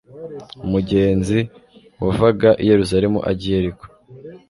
Umugenzi 0.65 1.39
wavaga 2.03 2.49
i 2.63 2.65
Yerusalemu 2.69 3.19
ajya 3.29 3.47
i 3.49 3.53
Yeriko, 3.55 3.85